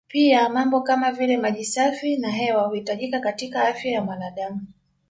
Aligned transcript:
Pia 0.07 0.49
mambo 0.49 0.81
kama 0.81 1.11
vile 1.11 1.37
maji 1.37 1.65
safi 1.65 2.17
na 2.17 2.29
hewa 2.31 2.61
huhitajika 2.63 3.19
katika 3.19 3.67
afya 3.67 3.91
ya 3.91 4.01
mwanadam 4.03 4.61